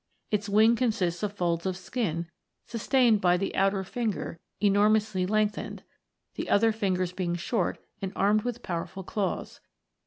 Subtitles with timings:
[0.31, 2.25] Its wing consists of folds of skin,
[2.65, 5.83] sustained by the outer finger enormously lengthened;
[6.33, 9.59] the other fingers being short and armed with powerful claws.